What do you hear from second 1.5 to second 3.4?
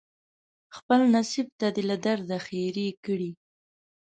ته دې له درده ښیرې کړي